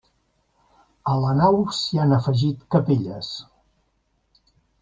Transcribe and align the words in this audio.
A 1.11 1.17
la 1.25 1.33
nau 1.41 1.59
s'hi 1.81 2.01
han 2.05 2.17
afegit 2.17 2.65
capelles. 2.77 3.33